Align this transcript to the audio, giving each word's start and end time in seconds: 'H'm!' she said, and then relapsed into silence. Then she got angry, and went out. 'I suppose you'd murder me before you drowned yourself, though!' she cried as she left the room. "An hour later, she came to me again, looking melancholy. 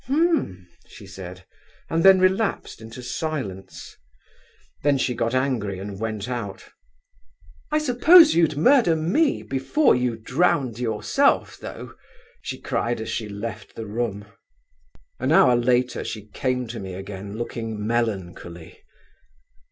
'H'm!' 0.07 0.67
she 0.87 1.05
said, 1.05 1.45
and 1.87 2.03
then 2.03 2.19
relapsed 2.19 2.81
into 2.81 3.03
silence. 3.03 3.97
Then 4.81 4.97
she 4.97 5.13
got 5.13 5.35
angry, 5.35 5.77
and 5.77 5.99
went 5.99 6.27
out. 6.27 6.69
'I 7.71 7.77
suppose 7.77 8.33
you'd 8.33 8.57
murder 8.57 8.95
me 8.95 9.43
before 9.43 9.95
you 9.95 10.15
drowned 10.15 10.79
yourself, 10.79 11.59
though!' 11.59 11.93
she 12.41 12.59
cried 12.59 12.99
as 12.99 13.09
she 13.09 13.29
left 13.29 13.75
the 13.75 13.85
room. 13.85 14.25
"An 15.19 15.31
hour 15.31 15.55
later, 15.55 16.03
she 16.03 16.25
came 16.29 16.65
to 16.69 16.79
me 16.79 16.95
again, 16.95 17.37
looking 17.37 17.85
melancholy. 17.85 18.81